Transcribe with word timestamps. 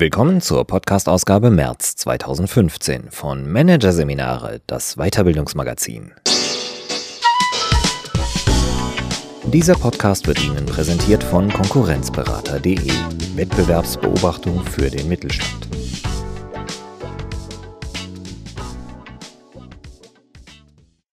Willkommen 0.00 0.40
zur 0.40 0.66
Podcast-Ausgabe 0.66 1.50
März 1.50 1.94
2015 1.96 3.10
von 3.10 3.46
Managerseminare, 3.46 4.62
das 4.66 4.96
Weiterbildungsmagazin. 4.96 6.14
Dieser 9.44 9.74
Podcast 9.74 10.26
wird 10.26 10.42
Ihnen 10.42 10.64
präsentiert 10.64 11.22
von 11.22 11.52
Konkurrenzberater.de, 11.52 12.90
Wettbewerbsbeobachtung 13.34 14.64
für 14.64 14.88
den 14.88 15.06
Mittelstand. 15.06 15.68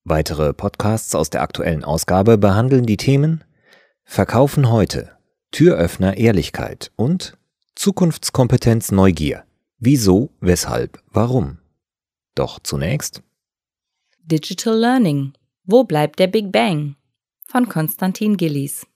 Weitere 0.06 0.54
Podcasts 0.54 1.14
aus 1.14 1.30
der 1.30 1.42
aktuellen 1.42 1.84
Ausgabe 1.84 2.38
behandeln 2.38 2.86
die 2.86 2.96
Themen 2.96 3.44
Verkaufen 4.06 4.72
heute, 4.72 5.12
Türöffner 5.52 6.16
Ehrlichkeit 6.16 6.94
und 6.96 7.38
Zukunftskompetenz 7.78 8.92
Neugier. 8.92 9.46
Wieso, 9.78 10.32
weshalb, 10.42 11.00
warum? 11.12 11.60
Doch 12.34 12.58
zunächst 12.58 13.22
Digital 14.24 14.76
Learning. 14.76 15.34
Wo 15.64 15.84
bleibt 15.84 16.18
der 16.18 16.26
Big 16.26 16.52
Bang? 16.52 16.96
von 17.46 17.70
Konstantin 17.70 18.36
Gillies. 18.36 18.88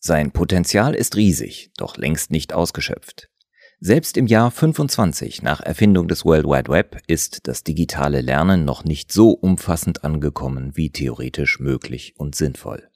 Sein 0.00 0.32
Potenzial 0.32 0.96
ist 0.96 1.14
riesig, 1.14 1.70
doch 1.76 1.96
längst 1.96 2.32
nicht 2.32 2.52
ausgeschöpft. 2.52 3.30
Selbst 3.78 4.16
im 4.16 4.26
Jahr 4.26 4.50
25 4.50 5.42
nach 5.42 5.60
Erfindung 5.60 6.08
des 6.08 6.24
World 6.24 6.46
Wide 6.46 6.70
Web 6.72 7.00
ist 7.06 7.46
das 7.46 7.62
digitale 7.62 8.20
Lernen 8.20 8.64
noch 8.64 8.82
nicht 8.82 9.12
so 9.12 9.30
umfassend 9.30 10.02
angekommen 10.02 10.72
wie 10.74 10.90
theoretisch 10.90 11.60
möglich 11.60 12.14
und 12.16 12.34
sinnvoll. 12.34 12.90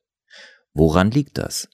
Woran 0.75 1.13
liegt 1.13 1.39
das? 1.39 1.69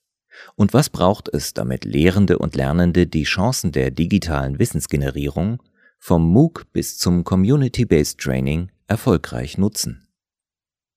Und 0.54 0.72
was 0.72 0.90
braucht 0.90 1.28
es, 1.32 1.54
damit 1.54 1.84
Lehrende 1.84 2.38
und 2.38 2.56
Lernende 2.56 3.06
die 3.06 3.24
Chancen 3.24 3.72
der 3.72 3.90
digitalen 3.90 4.58
Wissensgenerierung 4.58 5.62
vom 5.98 6.30
MOOC 6.30 6.72
bis 6.72 6.98
zum 6.98 7.24
Community-Based 7.24 8.18
Training 8.18 8.70
erfolgreich 8.86 9.58
nutzen? 9.58 10.08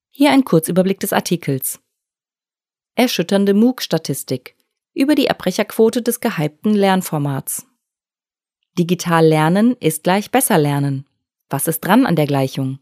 Hier 0.10 0.32
ein 0.32 0.46
Kurzüberblick 0.46 1.00
des 1.00 1.14
Artikels. 1.14 1.80
Erschütternde 2.96 3.54
MOOC-Statistik 3.54 4.56
über 4.94 5.16
die 5.16 5.30
Abbrecherquote 5.30 6.02
des 6.02 6.22
gehypten 6.22 6.74
Lernformats. 6.74 7.68
Digital 8.80 9.26
lernen 9.26 9.76
ist 9.80 10.04
gleich 10.04 10.32
besser 10.32 10.58
lernen. 10.58 11.06
Was 11.50 11.68
ist 11.68 11.82
dran 11.82 12.06
an 12.06 12.16
der 12.16 12.28
Gleichung? 12.28 12.80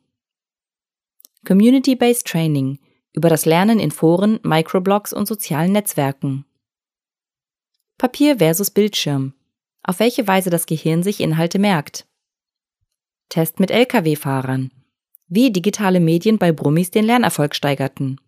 Community-Based 1.46 2.26
Training 2.26 2.80
über 3.14 3.30
das 3.30 3.46
Lernen 3.46 3.80
in 3.80 3.92
Foren, 3.92 4.40
Microblogs 4.44 5.14
und 5.14 5.28
sozialen 5.28 5.72
Netzwerken. 5.72 6.46
Papier 7.98 8.40
versus 8.40 8.72
Bildschirm. 8.72 9.34
Auf 9.84 10.00
welche 10.00 10.28
Weise 10.28 10.50
das 10.50 10.66
Gehirn 10.66 11.04
sich 11.04 11.20
Inhalte 11.20 11.60
merkt. 11.60 12.08
Test 13.30 13.60
mit 13.60 13.72
Lkw-Fahrern. 13.72 14.72
Wie 15.28 15.52
digitale 15.52 16.00
Medien 16.00 16.38
bei 16.38 16.52
Brummis 16.52 16.92
den 16.92 17.06
Lernerfolg 17.06 17.56
steigerten. 17.56 18.20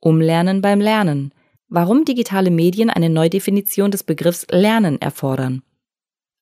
Umlernen 0.00 0.60
beim 0.60 0.80
Lernen. 0.80 1.32
Warum 1.68 2.04
digitale 2.04 2.50
Medien 2.50 2.88
eine 2.88 3.10
Neudefinition 3.10 3.90
des 3.90 4.02
Begriffs 4.02 4.46
Lernen 4.50 5.00
erfordern. 5.00 5.62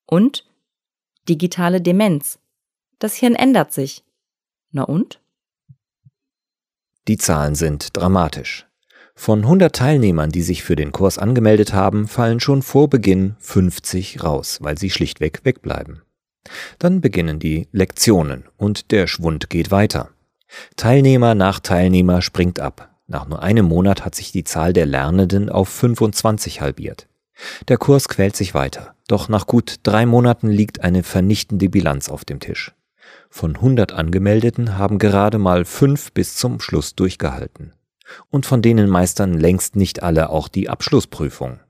Und 0.07 0.47
digitale 1.29 1.81
Demenz. 1.81 2.39
Das 2.99 3.17
Hirn 3.17 3.35
ändert 3.35 3.73
sich. 3.73 4.05
Na 4.71 4.85
und? 4.85 5.21
Die 7.09 7.19
Zahlen 7.19 7.55
sind 7.55 7.97
dramatisch. 7.97 8.67
Von 9.15 9.43
100 9.43 9.75
Teilnehmern, 9.75 10.31
die 10.31 10.43
sich 10.43 10.63
für 10.63 10.77
den 10.77 10.93
Kurs 10.93 11.19
angemeldet 11.19 11.73
haben, 11.73 12.09
fallen 12.09 12.41
schon 12.41 12.63
vor 12.63 12.91
Beginn 12.91 13.37
50 13.39 14.23
raus, 14.23 14.59
weil 14.61 14.77
sie 14.77 14.91
schlichtweg 14.91 15.41
wegbleiben. 15.45 16.03
Dann 16.79 17.01
beginnen 17.01 17.39
die 17.39 17.69
Lektionen 17.73 18.45
und 18.57 18.91
der 18.91 19.07
Schwund 19.07 19.49
geht 19.49 19.71
weiter. 19.71 20.11
Teilnehmer 20.77 21.35
nach 21.35 21.61
Teilnehmer 21.61 22.23
springt 22.23 22.61
ab. 22.61 22.91
Nach 23.07 23.27
nur 23.27 23.43
einem 23.43 23.67
Monat 23.67 24.05
hat 24.05 24.15
sich 24.15 24.33
die 24.33 24.45
Zahl 24.45 24.73
der 24.73 24.87
Lernenden 24.87 25.49
auf 25.49 25.69
25 25.69 26.61
halbiert. 26.61 27.09
Der 27.69 27.79
Kurs 27.79 28.09
quält 28.09 28.37
sich 28.37 28.55
weiter, 28.55 28.95
doch 29.07 29.29
nach 29.29 29.47
gut 29.47 29.77
drei 29.83 30.07
Monaten 30.07 30.49
liegt 30.49 30.83
eine 30.83 31.03
vernichtende 31.03 31.69
Bilanz 31.69 32.09
auf 32.09 32.25
dem 32.25 32.41
Tisch. 32.41 32.75
Von 33.31 33.57
100 33.57 33.93
Angemeldeten 33.93 34.79
haben 34.79 34.99
gerade 34.99 35.39
mal 35.39 35.65
fünf 35.65 36.13
bis 36.13 36.37
zum 36.37 36.61
Schluss 36.61 36.95
durchgehalten. 36.95 37.73
Und 38.31 38.47
von 38.47 38.63
denen 38.63 38.89
meistern 38.89 39.35
längst 39.35 39.77
nicht 39.77 40.03
alle 40.03 40.31
auch 40.31 40.49
die 40.49 40.69
Abschlussprüfung. 40.69 41.61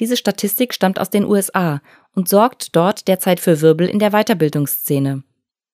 Diese 0.00 0.16
Statistik 0.16 0.74
stammt 0.74 0.98
aus 0.98 1.10
den 1.10 1.24
USA 1.24 1.80
und 2.12 2.28
sorgt 2.28 2.74
dort 2.76 3.08
derzeit 3.08 3.40
für 3.40 3.60
Wirbel 3.60 3.88
in 3.88 3.98
der 3.98 4.10
Weiterbildungsszene. 4.10 5.22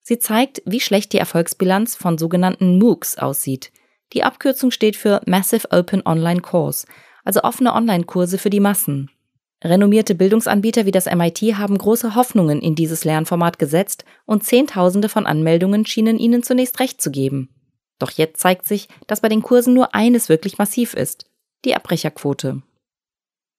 Sie 0.02 0.18
zeigt, 0.18 0.62
wie 0.64 0.80
schlecht 0.80 1.12
die 1.12 1.18
Erfolgsbilanz 1.18 1.96
von 1.96 2.18
sogenannten 2.18 2.78
MOOCs 2.78 3.18
aussieht. 3.18 3.72
Die 4.12 4.24
Abkürzung 4.24 4.70
steht 4.70 4.96
für 4.96 5.20
Massive 5.26 5.70
Open 5.70 6.02
Online 6.04 6.40
Course, 6.40 6.86
also 7.24 7.42
offene 7.42 7.74
Online-Kurse 7.74 8.38
für 8.38 8.50
die 8.50 8.60
Massen. 8.60 9.10
Renommierte 9.62 10.14
Bildungsanbieter 10.14 10.86
wie 10.86 10.90
das 10.90 11.04
MIT 11.04 11.40
haben 11.58 11.76
große 11.76 12.14
Hoffnungen 12.14 12.62
in 12.62 12.74
dieses 12.74 13.04
Lernformat 13.04 13.58
gesetzt 13.58 14.04
und 14.24 14.42
Zehntausende 14.42 15.10
von 15.10 15.26
Anmeldungen 15.26 15.84
schienen 15.84 16.18
ihnen 16.18 16.42
zunächst 16.42 16.80
recht 16.80 17.02
zu 17.02 17.10
geben. 17.10 17.50
Doch 17.98 18.10
jetzt 18.10 18.40
zeigt 18.40 18.66
sich, 18.66 18.88
dass 19.06 19.20
bei 19.20 19.28
den 19.28 19.42
Kursen 19.42 19.74
nur 19.74 19.94
eines 19.94 20.30
wirklich 20.30 20.56
massiv 20.56 20.94
ist, 20.94 21.26
die 21.66 21.76
Abbrecherquote. 21.76 22.62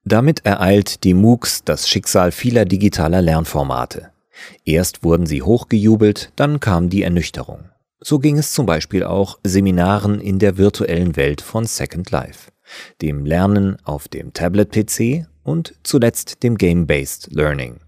Damit 0.03 0.43
ereilt 0.45 1.03
die 1.03 1.13
MOOCs 1.13 1.63
das 1.63 1.87
Schicksal 1.87 2.31
vieler 2.31 2.65
digitaler 2.65 3.21
Lernformate. 3.21 4.11
Erst 4.65 5.03
wurden 5.03 5.27
sie 5.27 5.43
hochgejubelt, 5.43 6.31
dann 6.35 6.59
kam 6.59 6.89
die 6.89 7.03
Ernüchterung. 7.03 7.69
So 7.99 8.17
ging 8.17 8.39
es 8.39 8.51
zum 8.53 8.65
Beispiel 8.65 9.03
auch 9.03 9.37
Seminaren 9.43 10.19
in 10.19 10.39
der 10.39 10.57
virtuellen 10.57 11.15
Welt 11.15 11.41
von 11.41 11.67
Second 11.67 12.09
Life, 12.09 12.51
dem 13.03 13.27
Lernen 13.27 13.77
auf 13.83 14.07
dem 14.07 14.33
Tablet-PC 14.33 15.27
und 15.43 15.73
zuletzt 15.83 16.43
dem 16.43 16.57
Game-Based 16.57 17.29
Learning. 17.31 17.79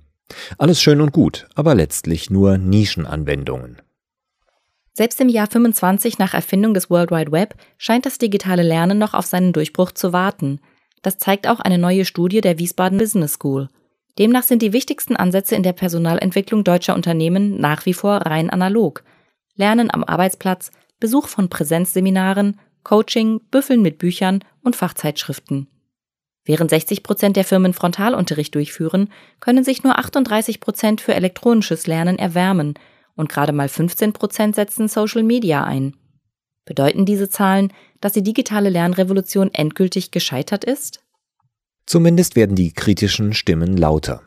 Alles 0.58 0.82
schön 0.82 1.02
und 1.02 1.12
gut, 1.12 1.48
aber 1.56 1.76
letztlich 1.76 2.30
nur 2.30 2.58
Nischenanwendungen. 2.58 3.82
Selbst 4.94 5.20
im 5.22 5.30
Jahr 5.30 5.48
25 5.48 6.20
nach 6.20 6.34
Erfindung 6.34 6.74
des 6.74 6.90
World 6.90 7.12
Wide 7.12 7.32
Web 7.32 7.56
scheint 7.78 8.06
das 8.06 8.20
digitale 8.20 8.62
Lernen 8.62 9.00
noch 9.00 9.14
auf 9.14 9.26
seinen 9.26 9.52
Durchbruch 9.52 9.92
zu 9.92 10.14
warten. 10.14 10.60
Das 11.02 11.18
zeigt 11.18 11.48
auch 11.48 11.60
eine 11.60 11.80
neue 11.80 12.06
Studie 12.06 12.42
der 12.42 12.60
Wiesbaden 12.60 13.00
Business 13.00 13.34
School. 13.34 13.70
Demnach 14.20 14.44
sind 14.44 14.62
die 14.62 14.74
wichtigsten 14.74 15.16
Ansätze 15.16 15.56
in 15.56 15.64
der 15.64 15.74
Personalentwicklung 15.74 16.64
deutscher 16.64 16.94
Unternehmen 16.94 17.60
nach 17.60 17.88
wie 17.88 17.96
vor 17.96 18.18
rein 18.18 18.52
analog. 18.52 19.04
Lernen 19.56 19.92
am 19.92 20.04
Arbeitsplatz, 20.04 20.72
Besuch 21.00 21.28
von 21.28 21.50
Präsenzseminaren, 21.50 22.60
Coaching, 22.84 23.42
Büffeln 23.50 23.82
mit 23.82 23.98
Büchern 23.98 24.44
und 24.62 24.76
Fachzeitschriften. 24.76 25.68
Während 26.46 26.70
60 26.70 27.04
Prozent 27.04 27.38
der 27.38 27.46
Firmen 27.46 27.74
Frontalunterricht 27.74 28.54
durchführen, 28.56 29.10
können 29.40 29.64
sich 29.64 29.84
nur 29.84 29.98
38 29.98 30.60
Prozent 30.60 31.02
für 31.02 31.14
elektronisches 31.14 31.88
Lernen 31.88 32.20
erwärmen 32.20 32.74
und 33.16 33.30
gerade 33.30 33.54
mal 33.54 33.70
15 33.70 34.14
Prozent 34.14 34.56
setzen 34.56 34.88
Social 34.88 35.24
Media 35.24 35.64
ein. 35.64 35.96
Bedeuten 36.66 37.06
diese 37.06 37.30
Zahlen, 37.30 37.72
dass 38.02 38.14
die 38.14 38.24
digitale 38.24 38.70
Lernrevolution 38.70 39.54
endgültig 39.54 40.12
gescheitert 40.12 40.64
ist? 40.64 41.02
Zumindest 41.86 42.36
werden 42.36 42.56
die 42.56 42.72
kritischen 42.72 43.34
Stimmen 43.34 43.78
lauter. 43.78 44.22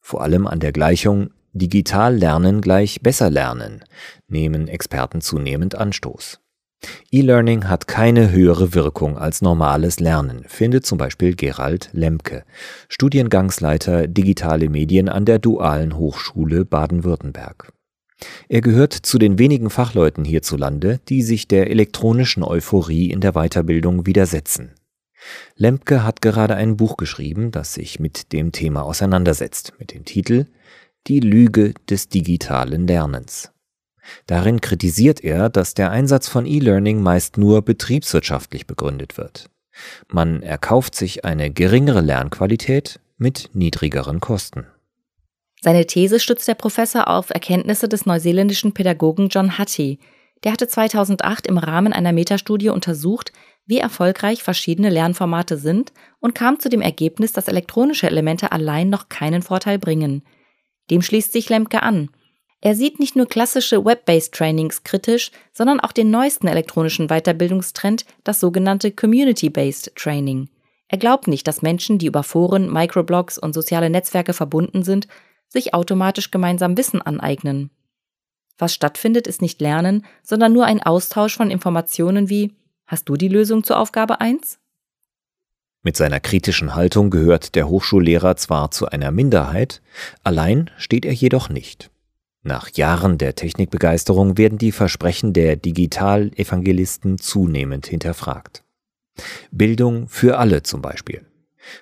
Vor 0.00 0.22
allem 0.22 0.46
an 0.46 0.60
der 0.60 0.72
Gleichung 0.72 1.30
Digital 1.52 2.16
lernen 2.16 2.60
gleich 2.60 3.00
besser 3.00 3.30
lernen 3.30 3.82
nehmen 4.28 4.68
Experten 4.68 5.20
zunehmend 5.20 5.74
Anstoß. 5.74 6.38
E-Learning 7.10 7.68
hat 7.68 7.88
keine 7.88 8.30
höhere 8.30 8.74
Wirkung 8.74 9.16
als 9.16 9.40
normales 9.40 10.00
Lernen, 10.00 10.44
findet 10.46 10.84
zum 10.84 10.98
Beispiel 10.98 11.34
Gerald 11.34 11.88
Lemke, 11.92 12.44
Studiengangsleiter 12.88 14.06
Digitale 14.06 14.68
Medien 14.68 15.08
an 15.08 15.24
der 15.24 15.38
Dualen 15.38 15.96
Hochschule 15.96 16.64
Baden-Württemberg. 16.64 17.72
Er 18.48 18.60
gehört 18.60 18.92
zu 18.92 19.18
den 19.18 19.38
wenigen 19.38 19.70
Fachleuten 19.70 20.24
hierzulande, 20.24 21.00
die 21.08 21.22
sich 21.22 21.48
der 21.48 21.70
elektronischen 21.70 22.42
Euphorie 22.42 23.10
in 23.10 23.20
der 23.20 23.32
Weiterbildung 23.32 24.06
widersetzen. 24.06 24.72
Lemke 25.56 26.04
hat 26.04 26.22
gerade 26.22 26.54
ein 26.54 26.76
Buch 26.76 26.96
geschrieben, 26.96 27.50
das 27.50 27.74
sich 27.74 28.00
mit 28.00 28.32
dem 28.32 28.52
Thema 28.52 28.82
auseinandersetzt, 28.82 29.74
mit 29.78 29.92
dem 29.92 30.04
Titel 30.04 30.46
Die 31.06 31.20
Lüge 31.20 31.74
des 31.88 32.08
digitalen 32.08 32.86
Lernens. 32.86 33.50
Darin 34.26 34.60
kritisiert 34.60 35.22
er, 35.22 35.48
dass 35.48 35.74
der 35.74 35.90
Einsatz 35.90 36.28
von 36.28 36.46
E-Learning 36.46 37.02
meist 37.02 37.38
nur 37.38 37.62
betriebswirtschaftlich 37.62 38.66
begründet 38.66 39.18
wird. 39.18 39.50
Man 40.08 40.42
erkauft 40.42 40.94
sich 40.94 41.24
eine 41.24 41.50
geringere 41.50 42.00
Lernqualität 42.00 43.00
mit 43.18 43.50
niedrigeren 43.52 44.20
Kosten. 44.20 44.66
Seine 45.62 45.86
These 45.86 46.20
stützt 46.20 46.48
der 46.48 46.54
Professor 46.54 47.08
auf 47.08 47.30
Erkenntnisse 47.30 47.88
des 47.88 48.06
neuseeländischen 48.06 48.72
Pädagogen 48.72 49.28
John 49.28 49.58
Hattie. 49.58 49.98
Der 50.44 50.52
hatte 50.52 50.68
2008 50.68 51.46
im 51.46 51.58
Rahmen 51.58 51.92
einer 51.92 52.12
Metastudie 52.12 52.68
untersucht, 52.68 53.32
wie 53.64 53.78
erfolgreich 53.78 54.42
verschiedene 54.42 54.90
Lernformate 54.90 55.56
sind 55.56 55.92
und 56.20 56.34
kam 56.34 56.60
zu 56.60 56.68
dem 56.68 56.82
Ergebnis, 56.82 57.32
dass 57.32 57.48
elektronische 57.48 58.06
Elemente 58.06 58.52
allein 58.52 58.90
noch 58.90 59.08
keinen 59.08 59.42
Vorteil 59.42 59.78
bringen. 59.78 60.22
Dem 60.90 61.02
schließt 61.02 61.32
sich 61.32 61.48
Lemke 61.48 61.82
an. 61.82 62.10
Er 62.66 62.74
sieht 62.74 62.98
nicht 62.98 63.14
nur 63.14 63.26
klassische 63.26 63.84
Web-based 63.84 64.34
Trainings 64.34 64.82
kritisch, 64.82 65.30
sondern 65.52 65.78
auch 65.78 65.92
den 65.92 66.10
neuesten 66.10 66.48
elektronischen 66.48 67.06
Weiterbildungstrend, 67.06 68.04
das 68.24 68.40
sogenannte 68.40 68.90
Community-based 68.90 69.94
Training. 69.94 70.48
Er 70.88 70.98
glaubt 70.98 71.28
nicht, 71.28 71.46
dass 71.46 71.62
Menschen, 71.62 71.98
die 71.98 72.06
über 72.06 72.24
Foren, 72.24 72.68
Microblogs 72.68 73.38
und 73.38 73.52
soziale 73.52 73.88
Netzwerke 73.88 74.32
verbunden 74.32 74.82
sind, 74.82 75.06
sich 75.46 75.74
automatisch 75.74 76.32
gemeinsam 76.32 76.76
Wissen 76.76 77.00
aneignen. 77.00 77.70
Was 78.58 78.74
stattfindet, 78.74 79.28
ist 79.28 79.42
nicht 79.42 79.60
Lernen, 79.60 80.04
sondern 80.24 80.52
nur 80.52 80.64
ein 80.64 80.82
Austausch 80.82 81.36
von 81.36 81.52
Informationen 81.52 82.28
wie 82.28 82.56
Hast 82.88 83.08
du 83.08 83.14
die 83.14 83.28
Lösung 83.28 83.62
zur 83.62 83.78
Aufgabe 83.78 84.20
1? 84.20 84.58
Mit 85.84 85.96
seiner 85.96 86.18
kritischen 86.18 86.74
Haltung 86.74 87.10
gehört 87.10 87.54
der 87.54 87.68
Hochschullehrer 87.68 88.34
zwar 88.34 88.72
zu 88.72 88.86
einer 88.86 89.12
Minderheit, 89.12 89.82
allein 90.24 90.72
steht 90.78 91.04
er 91.04 91.12
jedoch 91.12 91.48
nicht. 91.48 91.92
Nach 92.46 92.70
Jahren 92.70 93.18
der 93.18 93.34
Technikbegeisterung 93.34 94.38
werden 94.38 94.56
die 94.56 94.70
Versprechen 94.70 95.32
der 95.32 95.56
Digital-Evangelisten 95.56 97.18
zunehmend 97.18 97.88
hinterfragt. 97.88 98.62
Bildung 99.50 100.06
für 100.06 100.38
alle 100.38 100.62
zum 100.62 100.80
Beispiel. 100.80 101.26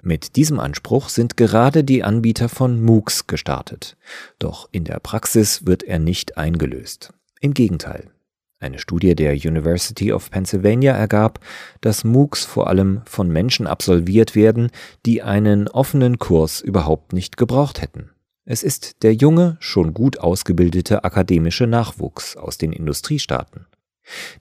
Mit 0.00 0.37
diesem 0.37 0.58
Anspruch 0.58 1.11
sind 1.11 1.37
gerade 1.37 1.84
die 1.84 2.02
Anbieter 2.02 2.49
von 2.49 2.82
MOOCs 2.82 3.26
gestartet. 3.26 3.99
Doch 4.38 4.70
in 4.72 4.84
der 4.84 5.00
Praxis 5.00 5.66
wird 5.66 5.82
er 5.82 5.99
nicht 5.99 6.38
eingelöst. 6.38 7.12
Im 7.43 7.52
Gegenteil. 7.52 8.11
Eine 8.58 8.78
Studie 8.78 9.14
der 9.14 9.34
University 9.34 10.14
of 10.14 10.31
Pennsylvania 10.31 10.94
ergab, 10.94 11.40
dass 11.82 12.05
MOOCs 12.05 12.46
vor 12.46 12.69
allem 12.69 13.02
von 13.05 13.28
Menschen 13.28 13.66
absolviert 13.66 14.34
werden, 14.34 14.70
die 15.05 15.20
einen 15.20 15.69
offenen 15.69 16.19
Kurs 16.19 16.62
überhaupt 16.62 17.12
nicht 17.12 17.37
gebraucht 17.37 17.82
hätten. 17.82 18.13
Es 18.46 18.62
ist 18.62 19.02
der 19.02 19.14
junge, 19.14 19.56
schon 19.58 19.94
gut 19.94 20.20
ausgebildete 20.20 21.02
akademische 21.02 21.67
Nachwuchs 21.67 22.37
aus 22.37 22.58
den 22.58 22.73
Industriestaaten. 22.73 23.67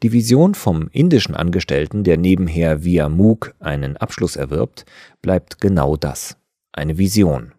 Die 0.02 0.12
Vision 0.12 0.56
vom 0.56 0.90
indischen 0.92 1.36
Angestellten, 1.36 2.04
der 2.04 2.18
nebenher 2.18 2.84
via 2.84 3.08
MOOC 3.08 3.56
einen 3.60 3.96
Abschluss 3.96 4.36
erwirbt, 4.36 4.86
bleibt 5.22 5.62
genau 5.62 5.96
das, 5.96 6.36
eine 6.74 6.98
Vision. 6.98 7.54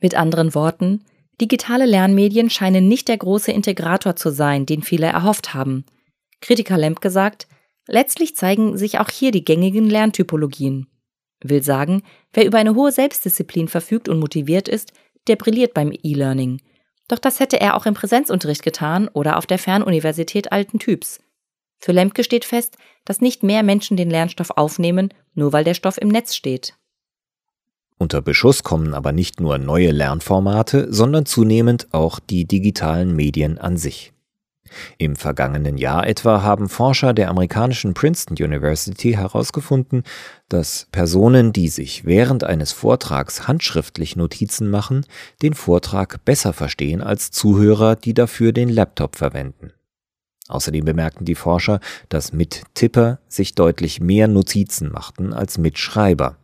Mit 0.00 0.14
anderen 0.14 0.54
Worten, 0.54 1.02
digitale 1.40 1.86
Lernmedien 1.86 2.48
scheinen 2.48 2.86
nicht 2.86 3.08
der 3.08 3.16
große 3.16 3.50
Integrator 3.50 4.14
zu 4.14 4.30
sein, 4.30 4.66
den 4.66 4.82
viele 4.82 5.08
erhofft 5.08 5.52
haben. 5.52 5.84
Kritiker 6.40 6.78
Lemp 6.78 7.00
gesagt, 7.00 7.48
letztlich 7.88 8.36
zeigen 8.36 8.78
sich 8.78 9.00
auch 9.00 9.10
hier 9.10 9.32
die 9.32 9.44
gängigen 9.44 9.90
Lerntypologien. 9.90 10.86
Will 11.42 11.62
sagen, 11.62 12.02
wer 12.32 12.46
über 12.46 12.58
eine 12.58 12.74
hohe 12.74 12.92
Selbstdisziplin 12.92 13.68
verfügt 13.68 14.08
und 14.08 14.18
motiviert 14.18 14.68
ist, 14.68 14.92
der 15.28 15.36
brilliert 15.36 15.74
beim 15.74 15.92
E-Learning. 15.92 16.60
Doch 17.08 17.18
das 17.18 17.40
hätte 17.40 17.60
er 17.60 17.76
auch 17.76 17.86
im 17.86 17.94
Präsenzunterricht 17.94 18.62
getan 18.62 19.08
oder 19.08 19.38
auf 19.38 19.46
der 19.46 19.58
Fernuniversität 19.58 20.52
alten 20.52 20.78
Typs. 20.78 21.20
Für 21.78 21.92
Lemke 21.92 22.24
steht 22.24 22.44
fest, 22.44 22.76
dass 23.04 23.20
nicht 23.20 23.42
mehr 23.42 23.62
Menschen 23.62 23.96
den 23.96 24.10
Lernstoff 24.10 24.50
aufnehmen, 24.50 25.14
nur 25.34 25.52
weil 25.52 25.64
der 25.64 25.74
Stoff 25.74 25.98
im 25.98 26.08
Netz 26.08 26.34
steht. 26.34 26.74
Unter 27.98 28.22
Beschuss 28.22 28.62
kommen 28.62 28.94
aber 28.94 29.12
nicht 29.12 29.40
nur 29.40 29.58
neue 29.58 29.90
Lernformate, 29.90 30.92
sondern 30.92 31.26
zunehmend 31.26 31.88
auch 31.92 32.20
die 32.20 32.46
digitalen 32.46 33.14
Medien 33.14 33.58
an 33.58 33.76
sich. 33.76 34.12
Im 34.98 35.16
vergangenen 35.16 35.78
Jahr 35.78 36.06
etwa 36.06 36.42
haben 36.42 36.68
Forscher 36.68 37.14
der 37.14 37.28
amerikanischen 37.28 37.94
Princeton 37.94 38.36
University 38.36 39.12
herausgefunden, 39.12 40.02
dass 40.48 40.88
Personen, 40.92 41.52
die 41.52 41.68
sich 41.68 42.04
während 42.04 42.44
eines 42.44 42.72
Vortrags 42.72 43.48
handschriftlich 43.48 44.16
Notizen 44.16 44.70
machen, 44.70 45.04
den 45.42 45.54
Vortrag 45.54 46.24
besser 46.24 46.52
verstehen 46.52 47.00
als 47.00 47.30
Zuhörer, 47.30 47.96
die 47.96 48.14
dafür 48.14 48.52
den 48.52 48.68
Laptop 48.68 49.16
verwenden. 49.16 49.72
Außerdem 50.48 50.84
bemerkten 50.84 51.26
die 51.26 51.34
Forscher, 51.34 51.80
dass 52.08 52.32
Mittipper 52.32 53.20
sich 53.28 53.54
deutlich 53.54 54.00
mehr 54.00 54.28
Notizen 54.28 54.90
machten 54.90 55.34
als 55.34 55.58
Mitschreiber, 55.58 56.36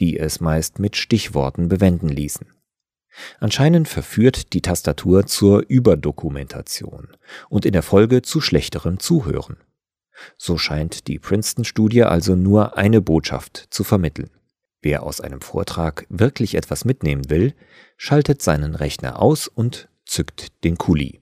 die 0.00 0.18
es 0.18 0.40
meist 0.40 0.80
mit 0.80 0.96
Stichworten 0.96 1.68
bewenden 1.68 2.08
ließen. 2.08 2.55
Anscheinend 3.40 3.88
verführt 3.88 4.52
die 4.52 4.62
Tastatur 4.62 5.26
zur 5.26 5.64
Überdokumentation 5.68 7.08
und 7.48 7.64
in 7.64 7.72
der 7.72 7.82
Folge 7.82 8.22
zu 8.22 8.40
schlechterem 8.40 8.98
Zuhören. 8.98 9.56
So 10.36 10.58
scheint 10.58 11.08
die 11.08 11.18
Princeton-Studie 11.18 12.04
also 12.04 12.34
nur 12.34 12.76
eine 12.76 13.00
Botschaft 13.00 13.66
zu 13.70 13.84
vermitteln. 13.84 14.30
Wer 14.82 15.02
aus 15.02 15.20
einem 15.20 15.40
Vortrag 15.40 16.06
wirklich 16.08 16.54
etwas 16.54 16.84
mitnehmen 16.84 17.28
will, 17.28 17.54
schaltet 17.96 18.42
seinen 18.42 18.74
Rechner 18.74 19.20
aus 19.20 19.48
und 19.48 19.88
zückt 20.04 20.64
den 20.64 20.78
Kuli. 20.78 21.20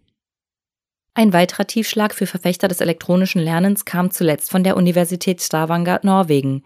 Ein 1.15 1.33
weiterer 1.33 1.67
Tiefschlag 1.67 2.13
für 2.13 2.27
Verfechter 2.27 2.67
des 2.67 2.81
elektronischen 2.81 3.41
Lernens 3.41 3.85
kam 3.85 4.11
zuletzt 4.11 4.51
von 4.51 4.65
der 4.65 4.77
Universität 4.77 5.41
Stavanger, 5.41 6.01
Norwegen. 6.03 6.65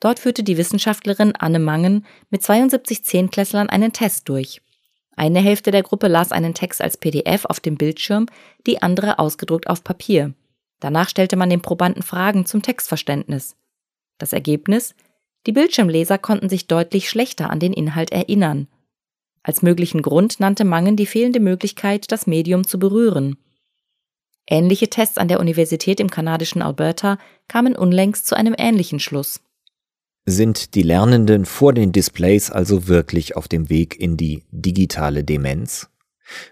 Dort 0.00 0.18
führte 0.18 0.42
die 0.42 0.58
Wissenschaftlerin 0.58 1.34
Anne 1.34 1.58
Mangen 1.58 2.04
mit 2.28 2.42
72 2.42 3.04
Zehnklässlern 3.04 3.70
einen 3.70 3.92
Test 3.94 4.28
durch. 4.28 4.60
Eine 5.16 5.40
Hälfte 5.40 5.70
der 5.70 5.82
Gruppe 5.82 6.08
las 6.08 6.30
einen 6.30 6.52
Text 6.52 6.82
als 6.82 6.98
PDF 6.98 7.46
auf 7.46 7.58
dem 7.58 7.76
Bildschirm, 7.76 8.26
die 8.66 8.82
andere 8.82 9.18
ausgedruckt 9.18 9.68
auf 9.68 9.82
Papier. 9.82 10.34
Danach 10.78 11.08
stellte 11.08 11.36
man 11.36 11.48
den 11.48 11.62
Probanden 11.62 12.02
Fragen 12.02 12.44
zum 12.44 12.60
Textverständnis. 12.60 13.56
Das 14.18 14.34
Ergebnis? 14.34 14.94
Die 15.46 15.52
Bildschirmleser 15.52 16.18
konnten 16.18 16.50
sich 16.50 16.66
deutlich 16.66 17.08
schlechter 17.08 17.50
an 17.50 17.60
den 17.60 17.72
Inhalt 17.72 18.12
erinnern. 18.12 18.68
Als 19.42 19.62
möglichen 19.62 20.02
Grund 20.02 20.38
nannte 20.38 20.64
Mangen 20.64 20.96
die 20.96 21.06
fehlende 21.06 21.40
Möglichkeit, 21.40 22.12
das 22.12 22.26
Medium 22.26 22.66
zu 22.66 22.78
berühren. 22.78 23.38
Ähnliche 24.48 24.90
Tests 24.90 25.18
an 25.18 25.28
der 25.28 25.40
Universität 25.40 25.98
im 25.98 26.10
kanadischen 26.10 26.62
Alberta 26.62 27.18
kamen 27.48 27.74
unlängst 27.74 28.26
zu 28.26 28.36
einem 28.36 28.54
ähnlichen 28.58 29.00
Schluss. 29.00 29.40
Sind 30.28 30.74
die 30.74 30.82
Lernenden 30.82 31.44
vor 31.44 31.72
den 31.72 31.92
Displays 31.92 32.50
also 32.50 32.88
wirklich 32.88 33.36
auf 33.36 33.46
dem 33.46 33.70
Weg 33.70 34.00
in 34.00 34.16
die 34.16 34.42
digitale 34.50 35.22
Demenz? 35.22 35.88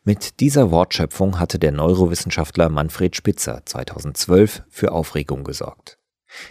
Mit 0.05 0.39
dieser 0.39 0.71
Wortschöpfung 0.71 1.41
hatte 1.41 1.59
der 1.59 1.73
Neurowissenschaftler 1.73 2.69
Manfred 2.69 3.17
Spitzer 3.17 3.63
2012 3.65 4.63
für 4.69 4.93
Aufregung 4.93 5.43
gesorgt. 5.43 5.99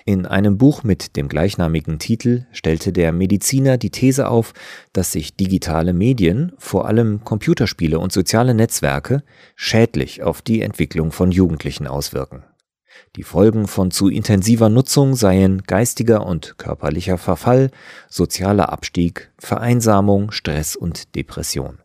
In 0.04 0.26
einem 0.26 0.58
Buch 0.58 0.84
mit 0.84 1.16
dem 1.16 1.30
gleichnamigen 1.30 1.98
Titel 1.98 2.46
stellte 2.52 2.92
der 2.92 3.14
Mediziner 3.14 3.78
die 3.78 3.90
These 3.90 4.28
auf, 4.28 4.54
dass 4.92 5.14
sich 5.14 5.38
digitale 5.38 5.94
Medien, 5.94 6.52
vor 6.58 6.88
allem 6.90 7.24
Computerspiele 7.24 8.00
und 8.00 8.12
soziale 8.12 8.54
Netzwerke, 8.54 9.24
schädlich 9.56 10.24
auf 10.24 10.42
die 10.42 10.62
Entwicklung 10.62 11.14
von 11.14 11.32
Jugendlichen 11.32 11.88
auswirken. 11.88 12.44
Die 13.16 13.24
Folgen 13.24 13.68
von 13.68 13.92
zu 13.92 14.10
intensiver 14.10 14.70
Nutzung 14.70 15.16
seien 15.16 15.64
geistiger 15.64 16.26
und 16.26 16.58
körperlicher 16.58 17.18
Verfall, 17.18 17.70
sozialer 18.10 18.72
Abstieg, 18.72 19.32
Vereinsamung, 19.38 20.32
Stress 20.32 20.76
und 20.76 21.16
Depression. 21.16 21.80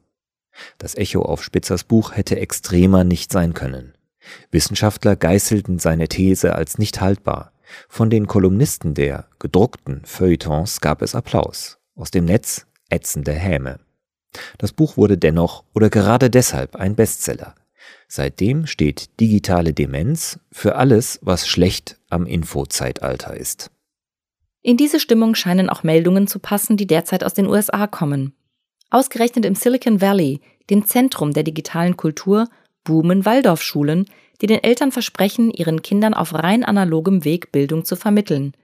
Das 0.78 0.94
Echo 0.94 1.22
auf 1.22 1.42
Spitzers 1.42 1.84
Buch 1.84 2.12
hätte 2.16 2.38
extremer 2.38 3.04
nicht 3.04 3.30
sein 3.30 3.54
können. 3.54 3.94
Wissenschaftler 4.50 5.16
geißelten 5.16 5.78
seine 5.78 6.08
These 6.08 6.54
als 6.54 6.78
nicht 6.78 7.00
haltbar. 7.00 7.52
Von 7.88 8.10
den 8.10 8.26
Kolumnisten 8.26 8.94
der 8.94 9.26
gedruckten 9.38 10.02
Feuilletons 10.04 10.80
gab 10.80 11.02
es 11.02 11.14
Applaus. 11.14 11.78
Aus 11.94 12.10
dem 12.10 12.24
Netz 12.24 12.66
ätzende 12.90 13.32
Häme. 13.32 13.80
Das 14.58 14.72
Buch 14.72 14.96
wurde 14.96 15.18
dennoch 15.18 15.64
oder 15.74 15.90
gerade 15.90 16.30
deshalb 16.30 16.76
ein 16.76 16.94
Bestseller. 16.94 17.54
Seitdem 18.08 18.66
steht 18.66 19.20
digitale 19.20 19.74
Demenz 19.74 20.40
für 20.50 20.76
alles, 20.76 21.18
was 21.22 21.46
schlecht 21.46 21.98
am 22.08 22.26
Infozeitalter 22.26 23.36
ist. 23.36 23.70
In 24.62 24.76
diese 24.76 24.98
Stimmung 24.98 25.34
scheinen 25.34 25.68
auch 25.68 25.82
Meldungen 25.82 26.26
zu 26.26 26.38
passen, 26.38 26.76
die 26.76 26.86
derzeit 26.86 27.22
aus 27.22 27.34
den 27.34 27.46
USA 27.46 27.86
kommen. 27.86 28.34
Ausgerechnet 28.90 29.44
im 29.44 29.54
Silicon 29.54 30.00
Valley, 30.00 30.40
dem 30.70 30.86
Zentrum 30.86 31.32
der 31.32 31.42
digitalen 31.42 31.96
Kultur, 31.96 32.48
boomen 32.82 33.24
Waldorfschulen, 33.24 34.06
die 34.40 34.46
den 34.46 34.62
Eltern 34.62 34.90
versprechen, 34.90 35.50
ihren 35.50 35.82
Kindern 35.82 36.14
auf 36.14 36.32
rein 36.34 36.64
analogem 36.64 37.24
Weg 37.24 37.52
Bildung 37.52 37.84
zu 37.84 37.94
vermitteln– 37.94 38.52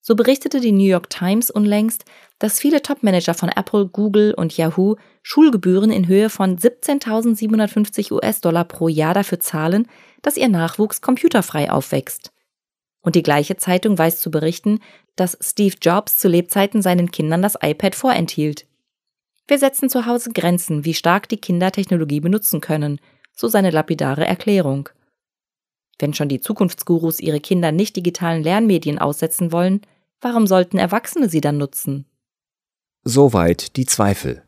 so 0.00 0.16
berichtete 0.16 0.60
die 0.60 0.72
New 0.72 0.86
York 0.86 1.10
Times 1.10 1.50
unlängst, 1.50 2.04
dass 2.38 2.58
viele 2.58 2.82
Topmanager 2.82 3.34
von 3.34 3.50
Apple, 3.50 3.86
Google 3.86 4.34
und 4.34 4.56
Yahoo 4.56 4.96
Schulgebühren 5.22 5.90
in 5.90 6.08
Höhe 6.08 6.30
von 6.30 6.56
17.750 6.56 8.12
US-Dollar 8.12 8.64
pro 8.64 8.88
Jahr 8.88 9.14
dafür 9.14 9.40
zahlen, 9.40 9.86
dass 10.22 10.36
ihr 10.36 10.48
Nachwuchs 10.48 11.02
computerfrei 11.02 11.70
aufwächst. 11.70 12.32
Und 13.02 13.14
die 13.14 13.22
gleiche 13.22 13.56
Zeitung 13.56 13.98
weiß 13.98 14.20
zu 14.20 14.30
berichten, 14.30 14.80
dass 15.16 15.38
Steve 15.40 15.76
Jobs 15.80 16.18
zu 16.18 16.28
Lebzeiten 16.28 16.82
seinen 16.82 17.10
Kindern 17.10 17.42
das 17.42 17.56
iPad 17.60 17.94
vorenthielt. 17.94 18.66
Wir 19.46 19.58
setzen 19.58 19.90
zu 19.90 20.06
Hause 20.06 20.30
Grenzen, 20.32 20.84
wie 20.84 20.94
stark 20.94 21.28
die 21.28 21.38
Kinder 21.38 21.72
Technologie 21.72 22.20
benutzen 22.20 22.60
können, 22.60 23.00
so 23.34 23.48
seine 23.48 23.70
lapidare 23.70 24.24
Erklärung. 24.24 24.88
Wenn 26.00 26.14
schon 26.14 26.28
die 26.28 26.40
Zukunftsgurus 26.40 27.20
ihre 27.20 27.40
Kinder 27.40 27.72
nicht 27.72 27.94
digitalen 27.94 28.42
Lernmedien 28.42 28.98
aussetzen 28.98 29.52
wollen, 29.52 29.82
warum 30.20 30.46
sollten 30.46 30.78
Erwachsene 30.78 31.28
sie 31.28 31.40
dann 31.40 31.58
nutzen? 31.58 32.06
Soweit 33.04 33.76
die 33.76 33.86
Zweifel. 33.86 34.42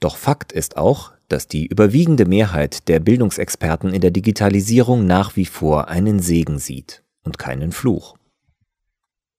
Doch 0.00 0.16
Fakt 0.16 0.52
ist 0.52 0.76
auch, 0.76 1.12
dass 1.28 1.48
die 1.48 1.66
überwiegende 1.66 2.24
Mehrheit 2.24 2.88
der 2.88 3.00
Bildungsexperten 3.00 3.92
in 3.92 4.00
der 4.00 4.12
Digitalisierung 4.12 5.06
nach 5.06 5.36
wie 5.36 5.46
vor 5.46 5.88
einen 5.88 6.20
Segen 6.20 6.58
sieht 6.58 7.02
und 7.24 7.38
keinen 7.38 7.72
Fluch. 7.72 8.16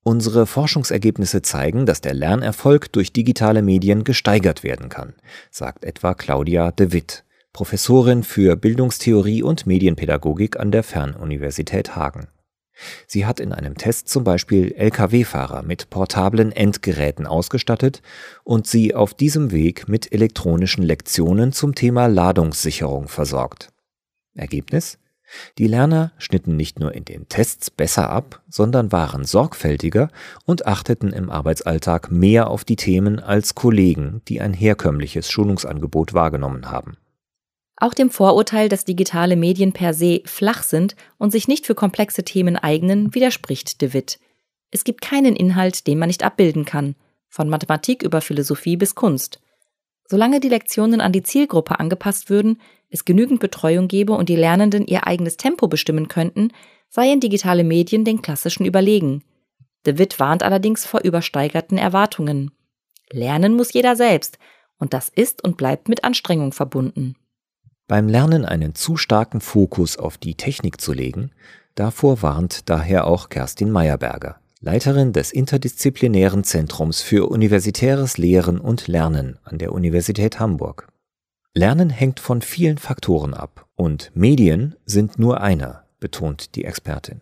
Unsere 0.04 0.46
Forschungsergebnisse 0.46 1.42
zeigen, 1.42 1.86
dass 1.86 2.02
der 2.02 2.14
Lernerfolg 2.14 2.92
durch 2.94 3.12
digitale 3.12 3.62
Medien 3.62 4.04
gesteigert 4.04 4.64
werden 4.64 4.90
kann, 4.90 5.14
sagt 5.52 5.84
etwa 5.84 6.14
Claudia 6.14 6.72
de 6.72 6.94
Witt, 6.94 7.26
Professorin 7.58 8.22
für 8.22 8.56
Bildungstheorie 8.56 9.42
und 9.42 9.66
Medienpädagogik 9.66 10.60
an 10.60 10.70
der 10.70 10.84
Fernuniversität 10.84 11.96
Hagen. 11.96 12.28
Sie 13.08 13.26
hat 13.26 13.40
in 13.40 13.52
einem 13.52 13.74
Test 13.74 14.10
zum 14.10 14.24
Beispiel 14.24 14.76
Lkw-Fahrer 14.78 15.64
mit 15.64 15.90
portablen 15.90 16.52
Endgeräten 16.52 17.26
ausgestattet 17.26 18.04
und 18.44 18.68
sie 18.68 18.94
auf 18.94 19.16
diesem 19.16 19.50
Weg 19.50 19.90
mit 19.90 20.14
elektronischen 20.14 20.84
Lektionen 20.84 21.52
zum 21.52 21.74
Thema 21.74 22.06
Ladungssicherung 22.06 23.08
versorgt. 23.08 23.70
Ergebnis? 24.36 25.00
Die 25.58 25.66
Lerner 25.66 26.12
schnitten 26.20 26.58
nicht 26.58 26.80
nur 26.80 26.94
in 26.94 27.06
den 27.06 27.28
Tests 27.28 27.72
besser 27.72 28.12
ab, 28.12 28.44
sondern 28.48 28.92
waren 28.92 29.26
sorgfältiger 29.26 30.12
und 30.46 30.68
achteten 30.68 31.12
im 31.12 31.32
Arbeitsalltag 31.32 32.12
mehr 32.12 32.52
auf 32.52 32.66
die 32.66 32.76
Themen 32.76 33.20
als 33.20 33.56
Kollegen, 33.56 34.22
die 34.28 34.42
ein 34.42 34.54
herkömmliches 34.54 35.32
Schulungsangebot 35.32 36.14
wahrgenommen 36.14 36.70
haben. 36.70 36.98
Auch 37.80 37.94
dem 37.94 38.10
Vorurteil, 38.10 38.70
dass 38.70 38.86
digitale 38.86 39.36
Medien 39.36 39.72
per 39.72 39.94
se 39.94 40.22
flach 40.26 40.64
sind 40.64 40.96
und 41.20 41.32
sich 41.32 41.48
nicht 41.48 41.68
für 41.68 41.76
komplexe 41.76 42.24
Themen 42.24 42.56
eignen, 42.56 43.14
widerspricht 43.14 43.82
de 43.82 43.94
Witt. 43.94 44.20
Es 44.72 44.84
gibt 44.84 45.02
keinen 45.02 45.36
Inhalt, 45.36 45.86
den 45.86 46.00
man 46.00 46.08
nicht 46.08 46.24
abbilden 46.24 46.66
kann, 46.66 46.96
von 47.30 47.50
Mathematik 47.50 48.02
über 48.02 48.22
Philosophie 48.22 48.78
bis 48.78 48.96
Kunst. 48.96 49.40
Solange 50.10 50.40
die 50.40 50.50
Lektionen 50.50 51.02
an 51.02 51.12
die 51.12 51.22
Zielgruppe 51.22 51.80
angepasst 51.80 52.30
würden, 52.30 52.60
es 52.90 53.06
genügend 53.06 53.40
Betreuung 53.40 53.88
gebe 53.88 54.14
und 54.14 54.28
die 54.30 54.36
Lernenden 54.36 54.88
ihr 54.88 55.06
eigenes 55.06 55.38
Tempo 55.38 55.68
bestimmen 55.68 56.08
könnten, 56.08 56.52
seien 56.90 57.20
digitale 57.20 57.64
Medien 57.64 58.06
den 58.06 58.22
klassischen 58.22 58.66
überlegen. 58.66 59.24
De 59.86 59.98
Witt 60.00 60.20
warnt 60.20 60.42
allerdings 60.42 60.86
vor 60.86 61.02
übersteigerten 61.02 61.78
Erwartungen. 61.78 62.52
Lernen 63.12 63.56
muss 63.56 63.74
jeder 63.74 63.96
selbst, 63.96 64.40
und 64.80 64.94
das 64.94 65.10
ist 65.10 65.44
und 65.44 65.58
bleibt 65.58 65.90
mit 65.90 66.04
Anstrengung 66.04 66.54
verbunden. 66.54 67.16
Beim 67.88 68.10
Lernen 68.10 68.44
einen 68.44 68.76
zu 68.76 68.98
starken 68.98 69.40
Fokus 69.40 69.96
auf 69.96 70.18
die 70.18 70.36
Technik 70.36 70.82
zu 70.82 70.92
legen, 70.92 71.32
davor 71.76 72.22
warnt 72.22 72.70
daher 72.70 73.08
auch 73.08 73.30
Kerstin 73.30 73.72
Meyerberger, 73.72 74.42
Leiterin 74.60 75.14
des 75.14 75.32
interdisziplinären 75.32 76.44
Zentrums 76.44 77.02
für 77.02 77.30
universitäres 77.30 78.18
Lehren 78.18 78.60
und 78.60 78.90
Lernen 78.90 79.40
an 79.46 79.58
der 79.58 79.72
Universität 79.72 80.38
Hamburg. 80.38 80.90
Lernen 81.54 81.90
hängt 81.90 82.20
von 82.20 82.42
vielen 82.42 82.78
Faktoren 82.78 83.34
ab 83.34 83.68
und 83.76 84.12
Medien 84.14 84.76
sind 84.86 85.18
nur 85.18 85.40
einer, 85.40 85.86
betont 86.02 86.56
die 86.56 86.66
Expertin. 86.66 87.22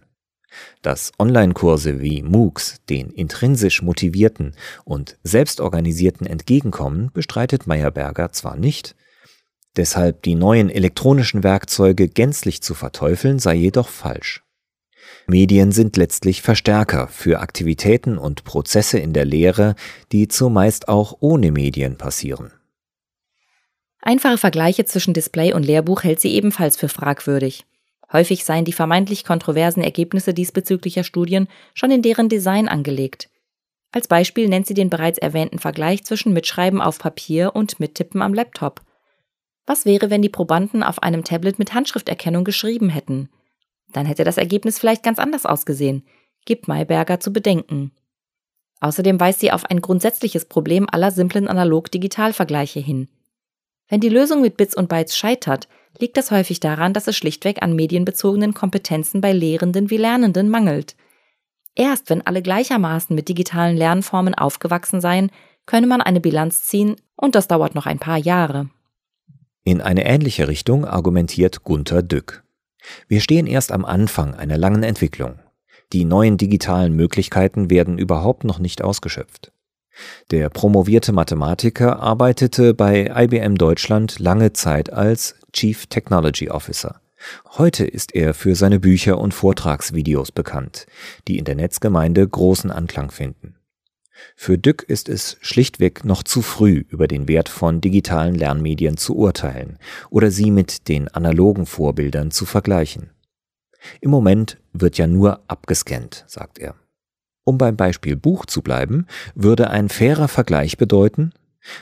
Dass 0.81 1.11
Online-Kurse 1.19 2.01
wie 2.01 2.23
MOOCs 2.23 2.81
den 2.89 3.11
intrinsisch 3.11 3.83
motivierten 3.83 4.55
und 4.83 5.19
selbstorganisierten 5.23 6.25
entgegenkommen, 6.25 7.11
bestreitet 7.13 7.67
Meyerberger 7.67 8.31
zwar 8.31 8.55
nicht, 8.55 8.95
Deshalb 9.77 10.23
die 10.23 10.35
neuen 10.35 10.69
elektronischen 10.69 11.43
Werkzeuge 11.43 12.07
gänzlich 12.07 12.61
zu 12.61 12.73
verteufeln, 12.73 13.39
sei 13.39 13.55
jedoch 13.55 13.89
falsch. 13.89 14.43
Medien 15.27 15.71
sind 15.71 15.97
letztlich 15.97 16.41
Verstärker 16.41 17.07
für 17.07 17.39
Aktivitäten 17.39 18.17
und 18.17 18.43
Prozesse 18.43 18.99
in 18.99 19.13
der 19.13 19.25
Lehre, 19.25 19.75
die 20.11 20.27
zumeist 20.27 20.87
auch 20.87 21.17
ohne 21.19 21.51
Medien 21.51 21.97
passieren. 21.97 22.51
Einfache 24.01 24.37
Vergleiche 24.37 24.85
zwischen 24.85 25.15
Display 25.15 25.51
und 25.51 25.65
Lehrbuch 25.65 26.03
hält 26.03 26.21
sie 26.21 26.33
ebenfalls 26.33 26.77
für 26.77 26.89
fragwürdig. 26.89 27.65
Häufig 28.13 28.45
seien 28.45 28.65
die 28.65 28.73
vermeintlich 28.73 29.25
kontroversen 29.25 29.81
Ergebnisse 29.81 30.33
diesbezüglicher 30.33 31.03
Studien 31.03 31.47
schon 31.73 31.89
in 31.89 32.03
deren 32.03 32.29
Design 32.29 32.67
angelegt. 32.67 33.29
Als 33.91 34.07
Beispiel 34.07 34.47
nennt 34.47 34.67
sie 34.67 34.75
den 34.75 34.91
bereits 34.91 35.17
erwähnten 35.17 35.57
Vergleich 35.57 36.03
zwischen 36.03 36.33
Mitschreiben 36.33 36.81
auf 36.81 36.99
Papier 36.99 37.55
und 37.55 37.79
Mittippen 37.79 38.21
am 38.21 38.33
Laptop. 38.33 38.81
Was 39.65 39.85
wäre, 39.85 40.09
wenn 40.09 40.21
die 40.21 40.29
Probanden 40.29 40.83
auf 40.83 41.01
einem 41.01 41.23
Tablet 41.23 41.57
mit 41.59 41.73
Handschrifterkennung 41.73 42.43
geschrieben 42.43 42.89
hätten? 42.89 43.29
Dann 43.91 44.05
hätte 44.05 44.23
das 44.23 44.37
Ergebnis 44.37 44.77
vielleicht 44.77 45.03
ganz 45.03 45.19
anders 45.19 45.45
ausgesehen, 45.45 46.05
gibt 46.45 46.67
Mayberger 46.67 47.19
zu 47.19 47.33
bedenken. 47.33 47.91
Außerdem 48.81 49.19
weist 49.19 49.39
sie 49.39 49.51
auf 49.51 49.65
ein 49.65 49.81
grundsätzliches 49.81 50.45
Problem 50.45 50.87
aller 50.91 51.11
simplen 51.11 51.47
Analog-Digital-Vergleiche 51.47 52.79
hin. 52.79 53.07
Wenn 53.87 54.01
die 54.01 54.09
Lösung 54.09 54.41
mit 54.41 54.57
Bits 54.57 54.75
und 54.75 54.89
Bytes 54.89 55.17
scheitert, 55.17 55.67
liegt 55.97 56.17
das 56.17 56.31
häufig 56.31 56.59
daran, 56.59 56.93
dass 56.93 57.07
es 57.07 57.15
schlichtweg 57.15 57.63
an 57.63 57.75
medienbezogenen 57.75 58.53
Kompetenzen 58.53 59.21
bei 59.21 59.31
Lehrenden 59.31 59.89
wie 59.89 59.97
Lernenden 59.97 60.49
mangelt. 60.49 60.95
Erst 61.75 62.09
wenn 62.09 62.25
alle 62.25 62.41
gleichermaßen 62.41 63.15
mit 63.15 63.29
digitalen 63.29 63.77
Lernformen 63.77 64.35
aufgewachsen 64.35 65.01
seien, 65.01 65.31
könne 65.65 65.87
man 65.87 66.01
eine 66.01 66.21
Bilanz 66.21 66.63
ziehen, 66.63 66.95
und 67.15 67.35
das 67.35 67.47
dauert 67.47 67.75
noch 67.75 67.85
ein 67.85 67.99
paar 67.99 68.17
Jahre. 68.17 68.69
In 69.67 69.81
eine 69.81 70.05
ähnliche 70.05 70.47
Richtung 70.47 70.85
argumentiert 70.85 71.63
Gunther 71.63 72.03
Dück. 72.03 72.43
Wir 73.07 73.19
stehen 73.19 73.47
erst 73.47 73.71
am 73.71 73.83
Anfang 73.83 74.35
einer 74.35 74.59
langen 74.59 74.83
Entwicklung. 74.83 75.39
Die 75.91 76.05
neuen 76.05 76.37
digitalen 76.37 76.95
Möglichkeiten 76.95 77.71
werden 77.71 77.97
überhaupt 77.97 78.43
noch 78.43 78.59
nicht 78.59 78.83
ausgeschöpft. 78.83 79.51
Der 80.29 80.51
promovierte 80.51 81.13
Mathematiker 81.13 81.99
arbeitete 81.99 82.75
bei 82.75 83.11
IBM 83.15 83.55
Deutschland 83.55 84.19
lange 84.19 84.53
Zeit 84.53 84.93
als 84.93 85.33
Chief 85.51 85.87
Technology 85.87 86.51
Officer. 86.51 87.01
Heute 87.57 87.85
ist 87.85 88.13
er 88.13 88.35
für 88.35 88.53
seine 88.53 88.79
Bücher 88.79 89.17
und 89.17 89.33
Vortragsvideos 89.33 90.31
bekannt, 90.31 90.85
die 91.27 91.39
in 91.39 91.45
der 91.45 91.55
Netzgemeinde 91.55 92.27
großen 92.27 92.69
Anklang 92.69 93.09
finden. 93.09 93.55
Für 94.35 94.57
Dück 94.57 94.83
ist 94.83 95.09
es 95.09 95.37
schlichtweg 95.41 96.05
noch 96.05 96.23
zu 96.23 96.41
früh, 96.41 96.83
über 96.89 97.07
den 97.07 97.27
Wert 97.27 97.49
von 97.49 97.81
digitalen 97.81 98.35
Lernmedien 98.35 98.97
zu 98.97 99.15
urteilen 99.15 99.77
oder 100.09 100.31
sie 100.31 100.51
mit 100.51 100.87
den 100.87 101.07
analogen 101.09 101.65
Vorbildern 101.65 102.31
zu 102.31 102.45
vergleichen. 102.45 103.11
Im 104.01 104.09
Moment 104.11 104.57
wird 104.73 104.97
ja 104.97 105.07
nur 105.07 105.41
abgescannt, 105.47 106.23
sagt 106.27 106.59
er. 106.59 106.75
Um 107.43 107.57
beim 107.57 107.75
Beispiel 107.75 108.15
Buch 108.15 108.45
zu 108.45 108.61
bleiben, 108.61 109.05
würde 109.35 109.69
ein 109.69 109.89
fairer 109.89 110.27
Vergleich 110.27 110.77
bedeuten, 110.77 111.31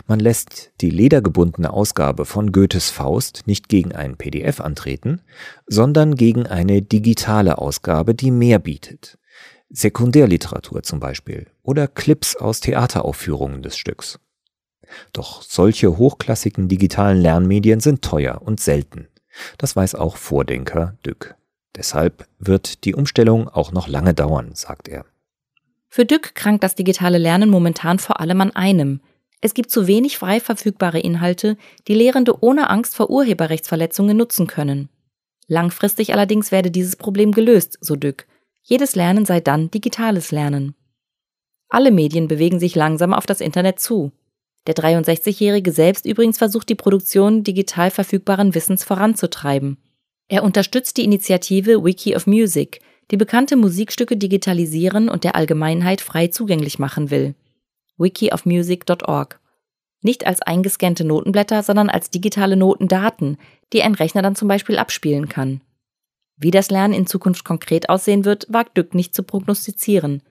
man 0.07 0.19
lässt 0.19 0.71
die 0.81 0.89
ledergebundene 0.89 1.71
Ausgabe 1.71 2.25
von 2.25 2.51
Goethes 2.51 2.89
Faust 2.89 3.43
nicht 3.45 3.67
gegen 3.69 3.91
ein 3.91 4.15
PDF 4.15 4.61
antreten, 4.61 5.21
sondern 5.67 6.15
gegen 6.15 6.47
eine 6.47 6.81
digitale 6.81 7.57
Ausgabe, 7.57 8.15
die 8.15 8.31
mehr 8.31 8.59
bietet, 8.59 9.17
Sekundärliteratur 9.75 10.83
zum 10.83 10.99
Beispiel 10.99 11.47
oder 11.63 11.87
Clips 11.87 12.35
aus 12.35 12.59
Theateraufführungen 12.59 13.63
des 13.63 13.75
Stücks. 13.75 14.19
Doch 15.13 15.41
solche 15.41 15.97
hochklassigen 15.97 16.67
digitalen 16.67 17.19
Lernmedien 17.19 17.79
sind 17.79 18.03
teuer 18.03 18.41
und 18.43 18.59
selten. 18.59 19.07
Das 19.57 19.75
weiß 19.75 19.95
auch 19.95 20.17
Vordenker 20.17 20.95
Dück. 21.03 21.35
Deshalb 21.75 22.27
wird 22.37 22.83
die 22.85 22.93
Umstellung 22.93 23.49
auch 23.49 23.71
noch 23.71 23.87
lange 23.87 24.13
dauern, 24.13 24.51
sagt 24.53 24.87
er. 24.87 25.05
Für 25.89 26.05
Dück 26.05 26.35
krankt 26.35 26.63
das 26.63 26.75
digitale 26.75 27.17
Lernen 27.17 27.49
momentan 27.49 27.97
vor 27.97 28.19
allem 28.19 28.41
an 28.41 28.55
einem. 28.55 29.01
Es 29.41 29.55
gibt 29.55 29.71
zu 29.71 29.87
wenig 29.87 30.19
frei 30.19 30.39
verfügbare 30.39 30.99
Inhalte, 30.99 31.57
die 31.87 31.95
Lehrende 31.95 32.43
ohne 32.43 32.69
Angst 32.69 32.95
vor 32.95 33.09
Urheberrechtsverletzungen 33.09 34.15
nutzen 34.15 34.45
können. 34.45 34.89
Langfristig 35.47 36.13
allerdings 36.13 36.51
werde 36.51 36.69
dieses 36.69 36.95
Problem 36.95 37.31
gelöst, 37.31 37.79
so 37.81 37.95
Dück, 37.95 38.27
jedes 38.63 38.95
Lernen 38.95 39.25
sei 39.25 39.41
dann 39.41 39.69
digitales 39.69 40.31
Lernen. 40.31 40.73
Alle 41.69 41.91
Medien 41.91 42.27
bewegen 42.27 42.59
sich 42.59 42.75
langsam 42.75 43.13
auf 43.13 43.25
das 43.25 43.41
Internet 43.41 43.79
zu. 43.79 44.11
Der 44.67 44.75
63-Jährige 44.75 45.71
selbst 45.71 46.05
übrigens 46.05 46.37
versucht 46.37 46.69
die 46.69 46.75
Produktion 46.75 47.43
digital 47.43 47.91
verfügbaren 47.91 48.55
Wissens 48.55 48.83
voranzutreiben. 48.83 49.77
Er 50.29 50.43
unterstützt 50.43 50.97
die 50.97 51.03
Initiative 51.03 51.83
Wiki 51.83 52.15
of 52.15 52.27
Music, 52.27 52.79
die 53.11 53.17
bekannte 53.17 53.57
Musikstücke 53.57 54.15
digitalisieren 54.15 55.09
und 55.09 55.25
der 55.25 55.35
Allgemeinheit 55.35 55.99
frei 55.99 56.27
zugänglich 56.27 56.79
machen 56.79 57.11
will. 57.11 57.35
wikiofmusic.org. 57.97 59.39
Nicht 60.01 60.25
als 60.25 60.41
eingescannte 60.41 61.03
Notenblätter, 61.03 61.63
sondern 61.63 61.89
als 61.89 62.09
digitale 62.09 62.55
Notendaten, 62.55 63.37
die 63.73 63.83
ein 63.83 63.95
Rechner 63.95 64.21
dann 64.21 64.35
zum 64.35 64.47
Beispiel 64.47 64.77
abspielen 64.77 65.27
kann. 65.27 65.61
Wie 66.43 66.51
das 66.51 66.69
Lernen 66.69 66.93
in 66.93 67.07
Zukunft 67.07 67.45
konkret 67.45 67.87
aussehen 67.87 68.25
wird, 68.25 68.47
wagt 68.49 68.77
Dück 68.77 68.93
nicht 68.93 69.15
zu 69.15 69.23
prognostizieren. 69.23 70.21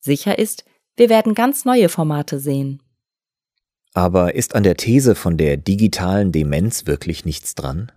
Sicher 0.00 0.38
ist, 0.38 0.64
wir 0.96 1.10
werden 1.10 1.34
ganz 1.34 1.66
neue 1.66 1.90
Formate 1.90 2.40
sehen. 2.40 2.82
Aber 3.92 4.34
ist 4.34 4.54
an 4.54 4.62
der 4.62 4.78
These 4.78 5.14
von 5.14 5.36
der 5.36 5.58
digitalen 5.58 6.32
Demenz 6.32 6.86
wirklich 6.86 7.26
nichts 7.26 7.54
dran? 7.54 7.92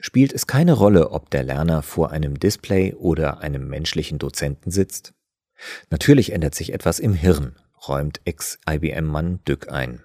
Spielt 0.00 0.32
es 0.32 0.46
keine 0.46 0.72
Rolle, 0.72 1.10
ob 1.10 1.28
der 1.28 1.42
Lerner 1.42 1.82
vor 1.82 2.12
einem 2.12 2.40
Display 2.40 2.94
oder 2.94 3.40
einem 3.40 3.68
menschlichen 3.68 4.18
Dozenten 4.18 4.70
sitzt? 4.70 5.12
Natürlich 5.90 6.32
ändert 6.32 6.54
sich 6.54 6.72
etwas 6.72 6.98
im 6.98 7.12
Hirn, 7.12 7.56
räumt 7.86 8.22
Ex-IBM-Mann 8.24 9.40
Dück 9.46 9.70
ein. 9.70 10.02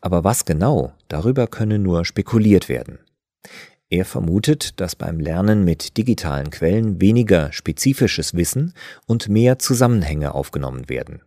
Aber 0.00 0.24
was 0.24 0.46
genau, 0.46 0.94
darüber 1.08 1.48
könne 1.48 1.78
nur 1.78 2.06
spekuliert 2.06 2.70
werden. 2.70 3.00
Er 3.90 4.04
vermutet, 4.04 4.80
dass 4.80 4.96
beim 4.96 5.20
Lernen 5.20 5.64
mit 5.64 5.96
digitalen 5.96 6.50
Quellen 6.50 7.00
weniger 7.00 7.52
spezifisches 7.52 8.34
Wissen 8.34 8.72
und 9.06 9.28
mehr 9.28 9.58
Zusammenhänge 9.58 10.34
aufgenommen 10.34 10.88
werden. 10.88 11.20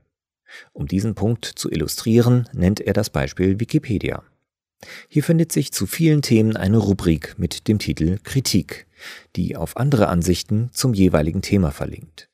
Um 0.74 0.88
diesen 0.88 1.16
Punkt 1.16 1.46
zu 1.46 1.70
illustrieren, 1.70 2.50
nennt 2.54 2.80
er 2.80 2.94
das 2.94 3.10
Beispiel 3.10 3.60
Wikipedia. 3.60 4.24
Hier 5.08 5.24
findet 5.24 5.52
sich 5.52 5.72
zu 5.72 5.86
vielen 5.86 6.22
Themen 6.22 6.56
eine 6.56 6.78
Rubrik 6.78 7.36
mit 7.38 7.68
dem 7.68 7.80
Titel 7.80 8.20
Kritik, 8.24 8.88
die 9.36 9.56
auf 9.56 9.78
andere 9.78 10.08
Ansichten 10.08 10.70
zum 10.72 10.94
jeweiligen 10.94 11.42
Thema 11.42 11.72
verlinkt. 11.72 12.30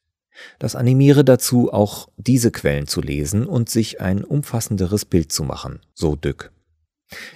Das 0.60 0.76
animiere 0.76 1.24
dazu, 1.24 1.72
auch 1.72 2.10
diese 2.18 2.52
Quellen 2.52 2.88
zu 2.88 3.02
lesen 3.02 3.46
und 3.46 3.70
sich 3.70 4.02
ein 4.02 4.24
umfassenderes 4.24 5.06
Bild 5.06 5.32
zu 5.32 5.44
machen, 5.44 5.80
so 5.94 6.16
Dück. 6.16 6.53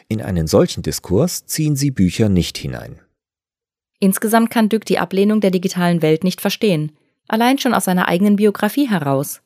In 0.08 0.22
einen 0.22 0.48
solchen 0.48 0.84
Diskurs 0.84 1.46
ziehen 1.46 1.76
sie 1.76 1.92
Bücher 1.92 2.30
nicht 2.30 2.58
hinein. 2.58 3.00
Insgesamt 4.00 4.52
kann 4.52 4.70
Dück 4.70 4.86
die 4.86 5.00
Ablehnung 5.00 5.42
der 5.42 5.52
digitalen 5.52 6.02
Welt 6.02 6.24
nicht 6.24 6.42
verstehen, 6.42 6.92
allein 7.28 7.58
schon 7.58 7.74
aus 7.74 7.86
seiner 7.86 8.08
eigenen 8.08 8.36
Biografie 8.36 8.90
heraus. 8.90 9.42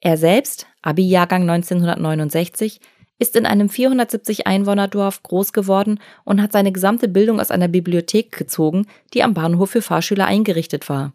Er 0.00 0.16
selbst, 0.16 0.66
Abi-Jahrgang 0.82 1.42
1969, 1.48 2.80
ist 3.18 3.36
in 3.36 3.46
einem 3.46 3.68
470 3.68 4.46
Einwohnerdorf 4.48 5.22
groß 5.22 5.52
geworden 5.52 6.00
und 6.24 6.42
hat 6.42 6.50
seine 6.52 6.72
gesamte 6.72 7.06
Bildung 7.06 7.38
aus 7.38 7.52
einer 7.52 7.68
Bibliothek 7.68 8.36
gezogen, 8.36 8.86
die 9.14 9.22
am 9.22 9.34
Bahnhof 9.34 9.70
für 9.70 9.82
Fahrschüler 9.82 10.26
eingerichtet 10.26 10.88
war. 10.88 11.12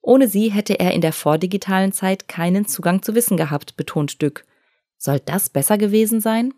Ohne 0.00 0.28
sie 0.28 0.50
hätte 0.50 0.80
er 0.80 0.92
in 0.94 1.02
der 1.02 1.12
vordigitalen 1.12 1.92
Zeit 1.92 2.26
keinen 2.26 2.66
Zugang 2.66 3.02
zu 3.02 3.14
Wissen 3.14 3.36
gehabt, 3.36 3.76
betont 3.76 4.22
Dück. 4.22 4.44
Soll 4.96 5.20
das 5.20 5.50
besser 5.50 5.76
gewesen 5.76 6.20
sein? 6.20 6.54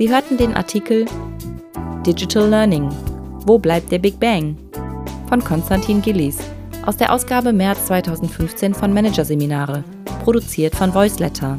Sie 0.00 0.08
hörten 0.08 0.38
den 0.38 0.54
Artikel 0.54 1.04
Digital 2.06 2.48
Learning. 2.48 2.88
Wo 3.44 3.58
bleibt 3.58 3.92
der 3.92 3.98
Big 3.98 4.18
Bang? 4.18 4.56
Von 5.28 5.44
Konstantin 5.44 6.00
Gillies 6.00 6.38
aus 6.86 6.96
der 6.96 7.12
Ausgabe 7.12 7.52
März 7.52 7.84
2015 7.84 8.72
von 8.72 8.94
Managerseminare, 8.94 9.84
produziert 10.24 10.74
von 10.74 10.94
Voiceletter. 10.94 11.58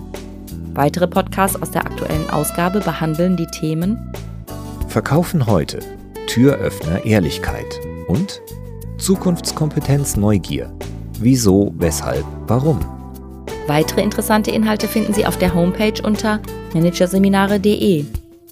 Weitere 0.74 1.07
Podcasts 1.07 1.62
aus 1.62 1.69
der 1.69 1.86
aktuellen 1.86 2.27
Ausgabe 2.31 2.79
behandeln 2.79 3.38
die 3.38 3.45
Themen 3.45 4.12
Verkaufen 4.88 5.45
heute, 5.45 5.77
Türöffner 6.25 7.05
Ehrlichkeit 7.05 7.79
und 8.07 8.41
Zukunftskompetenz 8.98 10.17
Neugier. 10.17 10.75
Wieso, 11.19 11.75
weshalb, 11.77 12.25
warum? 12.48 12.79
Weitere 13.67 14.01
interessante 14.01 14.50
Inhalte 14.50 14.88
finden 14.88 15.13
Sie 15.13 15.27
auf 15.27 15.38
der 15.38 15.53
Homepage 15.53 16.01
unter 16.01 16.39
managerseminare.de 16.74 18.05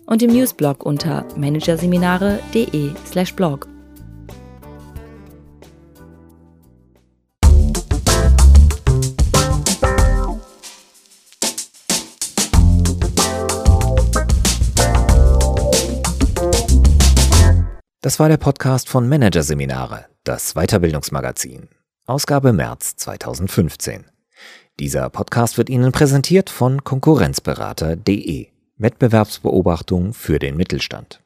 und 0.09 0.21
im 0.23 0.31
Newsblog 0.31 0.85
unter 0.85 1.25
managerseminare.de/blog. 1.37 3.67
Das 18.01 18.17
war 18.19 18.29
der 18.29 18.37
Podcast 18.37 18.89
von 18.89 19.07
Managerseminare, 19.07 20.07
das 20.23 20.55
Weiterbildungsmagazin. 20.55 21.69
Ausgabe 22.07 22.53
März 22.53 22.95
2015. 22.95 24.05
Dieser 24.79 25.11
Podcast 25.11 25.59
wird 25.59 25.69
Ihnen 25.69 25.91
präsentiert 25.91 26.49
von 26.49 26.83
Konkurrenzberater.de. 26.83 28.47
Wettbewerbsbeobachtung 28.79 30.13
für 30.13 30.39
den 30.39 30.55
Mittelstand. 30.55 31.21